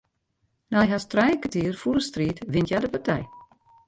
Nei 0.75 0.85
hast 0.95 1.07
trije 1.11 1.35
kertier 1.43 1.75
fûle 1.81 2.01
striid 2.07 2.37
wint 2.51 2.69
hja 2.69 2.79
de 2.87 2.91
partij. 2.95 3.23